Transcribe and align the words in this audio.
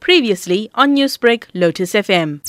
Previously 0.00 0.70
on 0.74 0.96
Newsbreak, 0.96 1.44
Lotus 1.54 1.92
FM. 1.92 2.40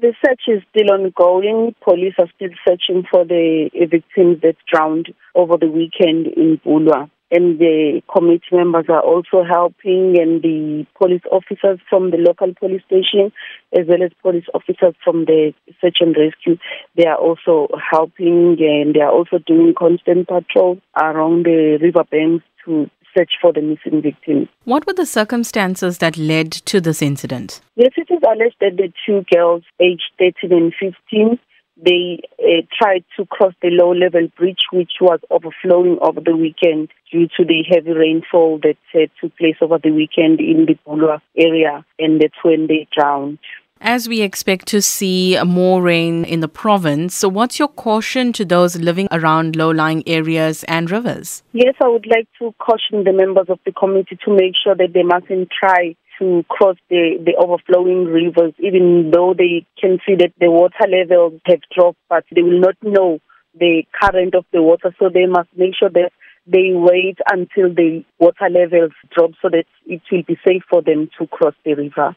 The 0.00 0.14
search 0.24 0.42
is 0.46 0.62
still 0.70 0.92
ongoing. 0.92 1.74
Police 1.82 2.14
are 2.18 2.30
still 2.36 2.50
searching 2.66 3.04
for 3.10 3.24
the 3.24 3.68
uh, 3.74 3.86
victims 3.90 4.40
that 4.42 4.54
drowned 4.72 5.08
over 5.34 5.56
the 5.56 5.66
weekend 5.66 6.28
in 6.28 6.60
Bulwer. 6.64 7.10
And 7.30 7.58
the 7.58 8.00
committee 8.10 8.52
members 8.52 8.86
are 8.88 9.02
also 9.02 9.44
helping, 9.44 10.16
and 10.18 10.40
the 10.40 10.86
police 10.96 11.20
officers 11.30 11.78
from 11.90 12.10
the 12.10 12.16
local 12.16 12.54
police 12.54 12.80
station, 12.86 13.32
as 13.78 13.86
well 13.86 14.02
as 14.02 14.12
police 14.22 14.46
officers 14.54 14.94
from 15.04 15.26
the 15.26 15.52
search 15.80 15.98
and 16.00 16.16
rescue, 16.16 16.56
they 16.96 17.04
are 17.04 17.18
also 17.18 17.68
helping, 17.90 18.56
and 18.60 18.94
they 18.94 19.00
are 19.00 19.12
also 19.12 19.38
doing 19.46 19.74
constant 19.78 20.26
patrols 20.26 20.78
around 20.96 21.44
the 21.44 21.78
riverbanks 21.82 22.44
to 22.64 22.88
search 23.16 23.32
for 23.40 23.52
the 23.52 23.60
missing 23.60 24.02
victims. 24.02 24.48
What 24.64 24.86
were 24.86 24.92
the 24.92 25.06
circumstances 25.06 25.98
that 25.98 26.16
led 26.16 26.52
to 26.52 26.80
this 26.80 27.02
incident? 27.02 27.60
Yes, 27.76 27.92
it 27.96 28.08
is 28.10 28.20
alleged 28.26 28.56
that 28.60 28.76
the 28.76 28.92
two 29.06 29.24
girls, 29.32 29.62
aged 29.80 30.12
13 30.18 30.52
and 30.52 30.74
15, 30.78 31.38
they 31.80 32.20
uh, 32.40 32.62
tried 32.76 33.04
to 33.16 33.24
cross 33.26 33.54
the 33.62 33.70
low 33.70 33.92
level 33.92 34.28
bridge, 34.36 34.66
which 34.72 34.92
was 35.00 35.20
overflowing 35.30 35.98
over 36.00 36.20
the 36.20 36.36
weekend 36.36 36.90
due 37.10 37.28
to 37.36 37.44
the 37.44 37.62
heavy 37.70 37.92
rainfall 37.92 38.58
that 38.62 38.76
uh, 38.94 39.06
took 39.20 39.36
place 39.38 39.56
over 39.60 39.78
the 39.78 39.92
weekend 39.92 40.40
in 40.40 40.66
the 40.66 40.76
Bulwer 40.84 41.22
area, 41.36 41.84
and 41.98 42.20
that's 42.20 42.42
when 42.42 42.66
they 42.66 42.88
drowned. 42.92 43.38
As 43.80 44.08
we 44.08 44.22
expect 44.22 44.66
to 44.68 44.82
see 44.82 45.40
more 45.44 45.80
rain 45.80 46.24
in 46.24 46.40
the 46.40 46.48
province, 46.48 47.14
so 47.14 47.28
what's 47.28 47.58
your 47.58 47.68
caution 47.68 48.32
to 48.34 48.44
those 48.44 48.76
living 48.76 49.06
around 49.12 49.54
low 49.54 49.70
lying 49.70 50.02
areas 50.06 50.64
and 50.64 50.90
rivers? 50.90 51.42
Yes, 51.52 51.74
I 51.80 51.88
would 51.88 52.06
like 52.06 52.28
to 52.40 52.52
caution 52.58 53.04
the 53.04 53.12
members 53.12 53.46
of 53.48 53.60
the 53.64 53.72
committee 53.72 54.18
to 54.24 54.30
make 54.34 54.54
sure 54.62 54.74
that 54.74 54.92
they 54.92 55.02
mustn't 55.04 55.48
try 55.50 55.94
to 56.18 56.44
cross 56.48 56.76
the, 56.90 57.22
the 57.24 57.36
overflowing 57.36 58.06
rivers, 58.06 58.52
even 58.58 59.12
though 59.12 59.34
they 59.36 59.64
can 59.80 59.98
see 60.06 60.16
that 60.16 60.32
the 60.40 60.50
water 60.50 60.86
levels 60.88 61.40
have 61.46 61.60
dropped, 61.74 61.98
but 62.08 62.24
they 62.34 62.42
will 62.42 62.60
not 62.60 62.76
know 62.82 63.20
the 63.58 63.84
current 64.00 64.34
of 64.34 64.44
the 64.52 64.62
water, 64.62 64.94
so 64.98 65.08
they 65.08 65.26
must 65.26 65.48
make 65.56 65.74
sure 65.78 65.90
that 65.90 66.10
they 66.46 66.72
wait 66.72 67.18
until 67.30 67.72
the 67.72 68.04
water 68.18 68.48
levels 68.50 68.92
drop 69.14 69.30
so 69.42 69.48
that 69.50 69.64
it 69.86 70.00
will 70.10 70.22
be 70.26 70.38
safe 70.46 70.62
for 70.68 70.82
them 70.82 71.08
to 71.18 71.26
cross 71.26 71.54
the 71.64 71.74
river. 71.74 72.16